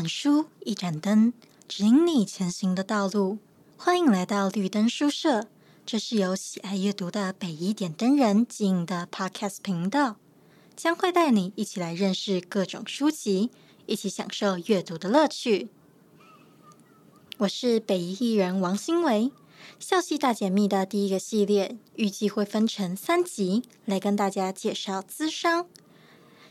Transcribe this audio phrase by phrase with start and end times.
[0.00, 1.34] 本书，一盏灯，
[1.68, 3.36] 指引你前行的道路。
[3.76, 5.46] 欢迎来到绿灯书社，
[5.84, 10.16] 这是由喜爱阅读的北一点灯人经营的 Podcast 频道，
[10.74, 13.50] 将会带你一起来认识各种书籍，
[13.84, 15.68] 一起享受阅读的乐趣。
[17.36, 19.30] 我是北一艺人王新维，
[19.78, 25.66] 校系大解密的第一个系列，预计会分成三集来跟大家介绍咨商。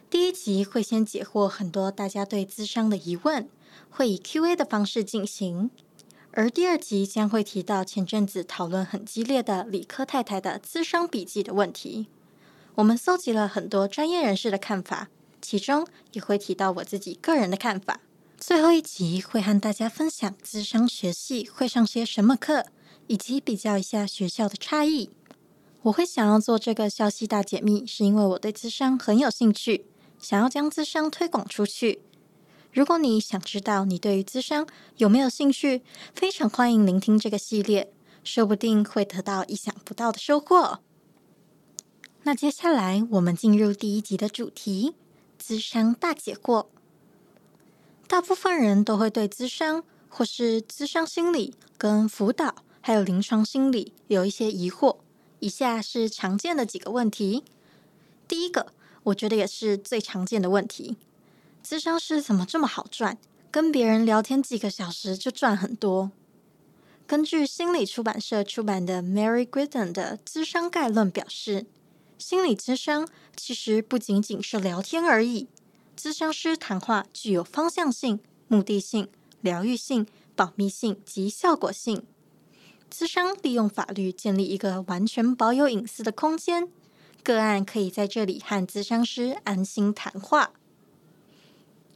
[0.10, 3.48] 第一集会先解惑很多大家对咨商的疑问，
[3.92, 5.70] 会以 Q&A 的方式进行；
[6.32, 12.08] 而第二集将会提到前阵子讨论很激烈的理科太太的咨商笔记的问题。
[12.74, 15.10] 我们搜集了很多专业人士的看法，
[15.44, 18.00] 其中也会提到我自己个人的看法。
[18.36, 22.66] 最后一集会和大家分享咨商学系会上些什么课，
[23.06, 25.12] 以及比较一下学校的差异。
[25.84, 29.86] 我会想要做这个校系大解密，是因为我对咨商很有兴趣。
[30.20, 32.02] 想要将咨商推广出去。
[32.72, 34.68] 如果你想知道你对于咨商
[34.98, 35.82] 有没有兴趣，
[36.14, 37.92] 非常欢迎聆听这个系列，
[38.24, 40.80] 说不定会得到意想不到的收获。
[42.24, 44.94] 那接下来我们进入第一集的主题：
[45.42, 46.68] 咨商大解惑。
[48.08, 54.98] 大部分人都会对咨商或是咨商心理跟辅导还有临床心理有一些疑惑。
[55.40, 57.44] 以下是常见的几个问题。
[58.28, 58.74] 第一个。
[59.04, 60.98] 我觉得也是最常见的问题，
[61.66, 63.18] 咨商师怎么这么好赚？
[63.52, 66.12] 跟别人聊天几个小时就赚很多。
[67.08, 71.66] 根据心理出版社出版的 Mary Glidden 的《咨商概论》表示，
[72.20, 75.48] 心理咨商其实不仅仅是聊天而已。
[75.98, 79.10] 咨商师谈话具有方向性、目的性、
[79.42, 82.04] 疗愈性、保密性及效果性。
[82.94, 86.70] 咨商利用法律建立一个完全保有隐私的空间。
[87.24, 90.52] 个案可以在这里和咨商师安心谈话。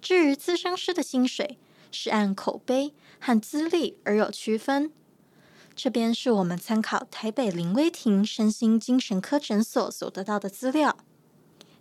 [0.01, 1.57] 至于咨商师的薪水，
[1.91, 4.91] 是按口碑和资历而有区分。
[5.75, 10.97] 这边是我们参考台北林威庭身心精神科诊所所得到的资料。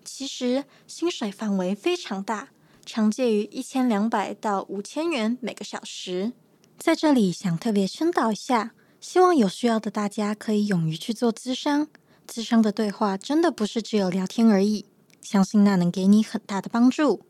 [0.05, 2.49] 其实薪水范围非常大，
[2.87, 6.33] 常介于一千两百到五千元每个小时。
[6.79, 11.89] 在这里想特别宣导一下，希望有需要的大家可以勇于去做咨商。
[12.33, 14.87] 咨商的对话真的不是只有聊天而已，
[15.21, 17.21] 相信那能给你很大的帮助。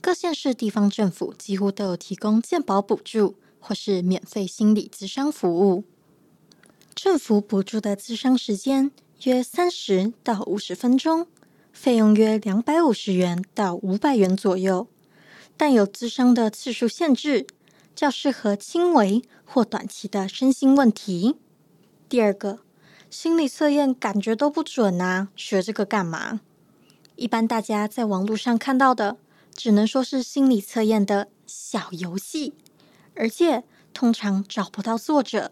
[0.00, 5.84] 各县市地方政府几乎都有提供健保补助或是免费心理咨商服务。
[6.92, 8.90] 政府补助的咨商时间
[9.22, 11.28] 约三十到五十分钟，
[11.72, 14.88] 费用约两百五十元到五百元左右，
[15.56, 17.46] 但有咨商的次数限制，
[17.94, 21.36] 较适合轻微或短期的身心问题。
[22.08, 22.65] 第二个。
[23.18, 26.42] 心理测验感觉都不准啊，学这个干嘛？
[27.14, 29.16] 一般大家在网络上看到的，
[29.54, 32.52] 只能说是心理测验的小游戏，
[33.14, 35.50] 而且通常找不到作者。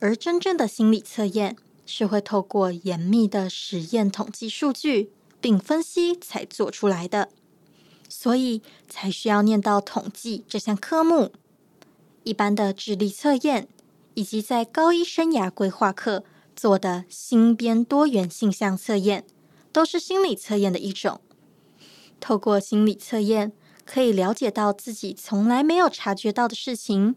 [0.00, 7.28] 而真正的心理测验是会透过严密的实验统计数据并分析才做出来的，
[8.08, 11.30] 所以才需要念到统计这项科目。
[12.24, 13.68] 一般的智力测验
[14.14, 16.24] 以及在高一生涯规划课。
[16.58, 19.24] 做的新编多元性向测验，
[19.70, 21.20] 都是心理测验的一种。
[22.18, 23.52] 透过心理测验，
[23.84, 27.14] 可以了解到自己从来没有察觉到的事情，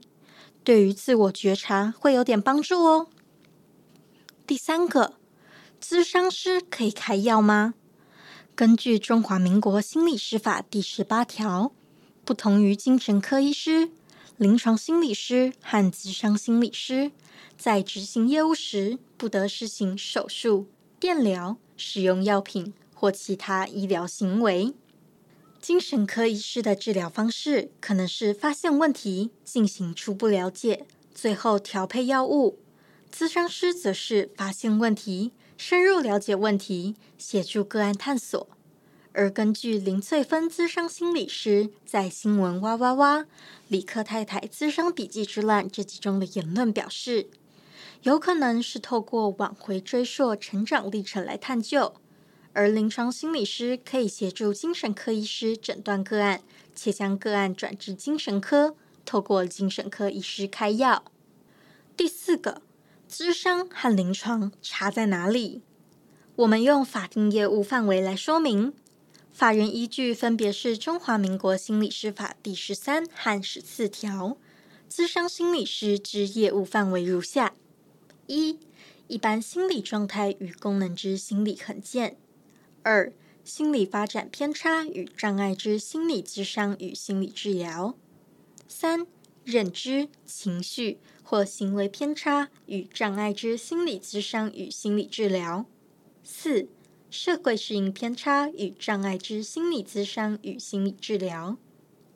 [0.63, 3.07] 对于自我觉察会有点帮助哦。
[4.45, 5.15] 第三个，
[5.81, 7.73] 咨商师可以开药吗？
[8.53, 11.71] 根据《中华民国心理师法》第十八条，
[12.23, 13.89] 不同于精神科医师、
[14.41, 17.11] 临床心理师和咨商心理师。
[17.59, 20.65] 在执行业务时，不得施行手术、
[20.99, 24.73] 电疗、使用药品或其他医疗行为。
[25.61, 32.57] 精神科医师的治疗方式可能是发现问题，进行初步了解，最后调配药物。
[33.13, 38.47] 咨商师则是发现问题，深入了解问题，协助个案探索。
[39.13, 43.25] 而根据林翠芬咨商心理师在新闻哇哇哇、
[43.67, 47.29] 李克太太咨商笔记之乱这集中的言论表示。
[48.03, 51.93] 有可能是透过往回追溯成长历程来探究，
[52.51, 56.41] 而临床心理师可以协助精神科医师诊断个案，
[56.73, 58.75] 且将个案转至精神科，
[59.05, 61.03] 透过精神科医师开药。
[61.95, 62.63] 第四个，
[63.07, 65.61] 咨商和临床差在哪里？
[66.37, 68.73] 我们用法定业务范围来说明，
[69.33, 74.37] 法源依据分别是《中华民国心理师法》第十三和十四条，
[74.89, 77.53] 咨商心理师之业务范围如下。
[78.27, 78.59] 一、
[79.07, 82.15] 一般心理状态与功能之心理横见；
[82.83, 83.11] 二、
[83.43, 87.95] 心理发展偏差与障碍之心理咨商与心理治疗；
[88.67, 89.07] 三、
[89.45, 95.65] 认知、情绪或行为偏差与障碍之心理咨商与心理治疗；
[96.21, 96.67] 四、
[97.11, 101.57] 社会适应偏差与障碍之心理咨商与心理治疗；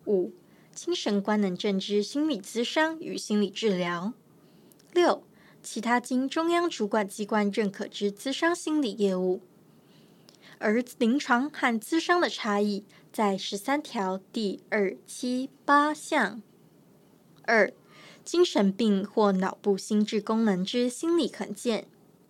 [0.05, 0.31] 五、
[0.73, 4.13] 精神官能症之心理咨商与心理治疗；
[4.93, 5.21] 六、
[5.61, 9.41] 其他经中央主管机关认可之咨商心理业务。
[10.59, 16.41] 而临床和咨商的差异，在十三条第二、七、八项。
[17.41, 17.73] 二、
[18.23, 21.83] 精神病或脑部心智功能之心理衡鉴；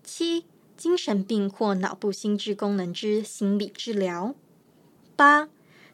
[0.03, 0.45] 七、
[0.77, 4.33] 精神病或脑部心智功能之心理治疗；
[5.15, 5.49] 八、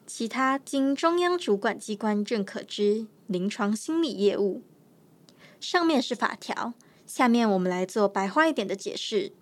[0.06, 4.62] 其他经中央主管机关认可之临床心理业务。
[5.60, 6.74] 上面是法条，
[7.06, 9.32] 下面我们来做白话一点的解释。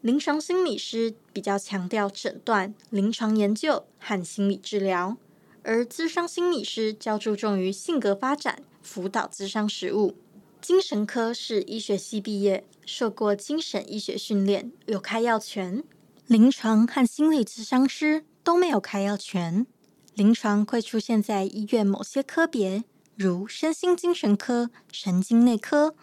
[0.00, 5.16] 临床心理师比较强调诊断、临床研究和心理治疗，
[5.64, 8.62] 而咨商心理师较注重于性格发展。
[8.82, 10.14] 辅导咨商实务，
[10.60, 15.84] 精神科是医学系毕业，受过精神医学训练，有开药权。
[16.26, 19.66] 临床和心理咨商师都没有开药权。
[20.14, 22.82] 临床会出现在医院某些科别，
[23.14, 25.94] 如身心精神科、神经内科；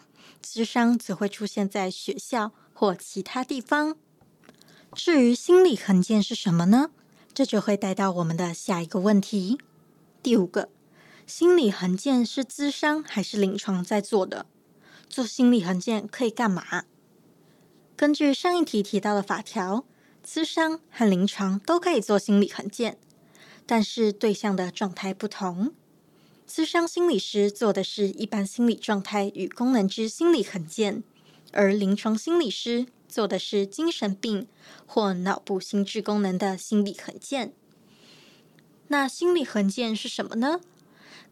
[0.42, 3.98] 咨商则会出现在学校或其他地方。
[4.94, 6.92] 至于心理衡鉴是什么呢？
[7.34, 9.58] 这就会带到我们的下一个问题，
[10.22, 10.70] 第五个。
[11.26, 14.46] 心理衡鉴是咨商还是临床在做的？
[15.10, 16.84] 做心理衡鉴可以干嘛？
[17.96, 19.86] 根据上一题提到的法条，
[20.26, 22.98] 咨商和临床都可以做心理衡鉴，
[23.66, 25.74] 但是对象的状态不同。
[26.48, 31.04] 咨商心理师做的是一般心理状态与功能之心理衡鉴，
[31.52, 34.48] 而临床心理师做的是精神病
[34.86, 37.54] 或脑部心智功能的心理衡鉴。
[38.90, 40.60] 那心理衡鉴是什么呢？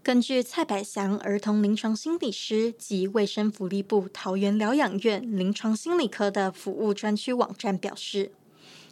[0.04, 8.32] 根据蔡百祥儿童临床心理师及卫生福利部桃园疗养院临床心理科的服务专区网站表示，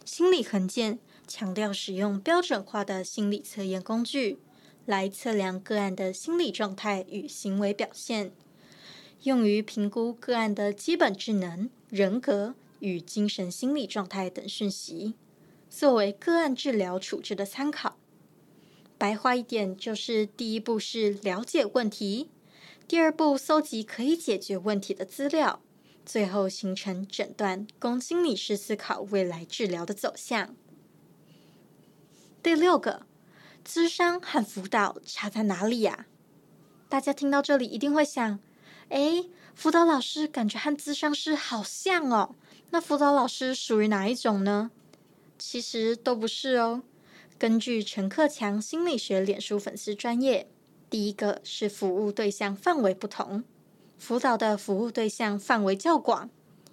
[0.04, 4.38] 心理衡鉴强调使用标准化的心理测验工具
[4.86, 8.30] 来测量个案的心理状态与行为表现，
[9.24, 15.14] 用于评估个案的基本智能、人格与精神心理状态等讯息，
[15.68, 17.96] 作为个案治疗处置的参考。
[19.00, 22.28] 白话一点就是：第一步是了解问题，
[22.86, 25.62] 第二步搜集可以解决问题的资料，
[26.04, 30.54] 最后形成诊断，供心理师思考未来治疗的走向。
[32.42, 33.06] 第六个，
[33.66, 36.04] 咨商和辅导差在哪里呀？
[36.90, 38.38] 大家听到这里一定会想：
[38.90, 39.24] 哎，
[39.54, 42.34] 辅导老师感觉和咨商师好像哦，
[42.68, 44.70] 那辅导老师属于哪一种呢？
[45.38, 46.82] 其实都不是哦。
[47.40, 50.46] 根据陈克强心理学脸书粉丝专业，
[50.90, 53.42] 第一个是服务对象范围不同，
[53.96, 56.28] 辅导的服务对象范围较广，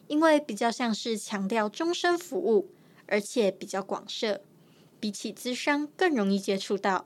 [0.07, 2.69] 因为比较像是强调终身服务，
[3.05, 4.41] 而且比较广设，
[4.99, 7.05] 比起咨商更容易接触到。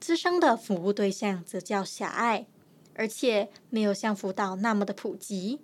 [0.00, 2.46] 咨商的服务对象则较狭隘，
[2.94, 5.58] 而且没有像辅导那么的普及，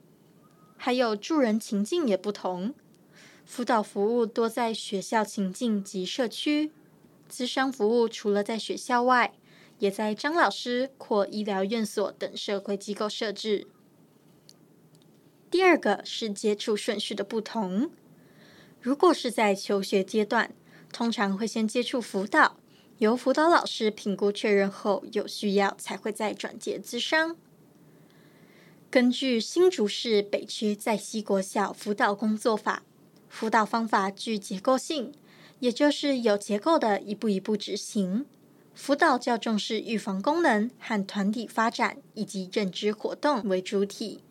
[0.76, 2.74] 还有助人情境也不同，
[3.44, 6.72] 辅导服务多在学校情境及社区。
[7.28, 9.34] 咨商服务除了在学校外，
[9.78, 13.66] 也在张老师或医疗院所等社会机构设置。
[15.50, 17.90] 第二个是接触顺序的不同。
[18.80, 20.54] 如果是在求学阶段，
[20.92, 22.58] 通常会先接触辅导，
[22.98, 27.36] 由辅导老师评估确认后有需要才会再转接咨商。
[28.90, 32.82] 根据新竹市北区在西国小辅导工作法，
[33.28, 35.12] 辅导方法具结构性。
[35.60, 38.24] 也就是有结构的一步一步执行，
[38.74, 44.22] 辅导较重视预防功能和团体发展以及认知活动为主体，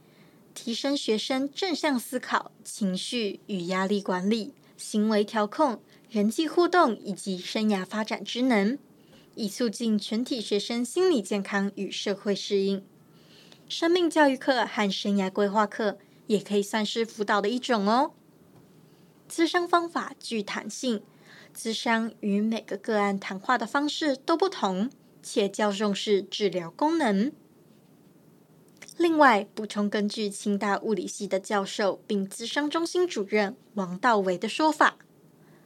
[0.53, 8.79] 提升学生正向思考、情绪与压力管理、行为调控、人际互动以及生涯发展之能，
[9.35, 12.81] 以促进全体学生心理健康与社会适应。
[13.67, 18.13] 生命教育课和生涯规划课也可以算是辅导的一种哦。
[19.29, 21.03] 咨商方法具弹性。
[21.57, 24.91] 咨商与每个个案谈话的方式都不同，
[25.23, 27.31] 且较重视治疗功能。
[28.95, 34.99] 另外，补充根据清大物理系的教授并咨商中心主任王道维的说法，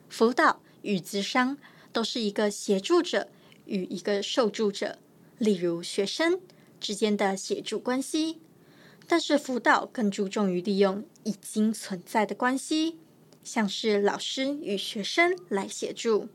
[0.07, 1.57] 辅导与咨商
[1.91, 3.27] 都是一个协助者
[3.65, 4.97] 与一个受助者，
[5.37, 6.39] 例如学生
[6.79, 8.39] 之间的协助关系，
[9.07, 12.97] 但是辅导更注重于利用已经存在的关系。
[13.43, 16.29] 像是老师与学生来协助，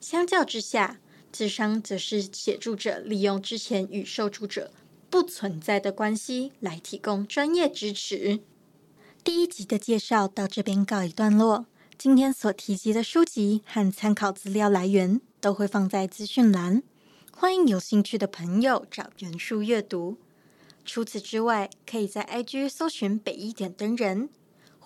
[0.00, 0.98] 相较之下，
[1.30, 4.72] 智商则是协助者利用之前与受助者
[5.08, 8.40] 不存在的关系来提供专业支持。
[9.22, 11.66] 第一集的介绍到这边告一段落。
[11.98, 16.82] 今天所提及的书籍和参考资料来源都会放在资讯栏，
[17.30, 20.16] 欢迎有兴趣的朋友找原书阅读。
[20.86, 24.30] 除此之外，可以在 IG 搜寻北一点灯人，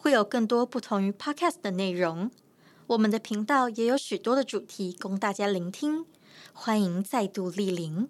[0.04, 2.30] 会有更多不同于 Podcast 的内容。
[2.88, 6.04] 我们的频道也有许多的主题供大家聆听，
[6.52, 8.06] 欢迎再度莅临。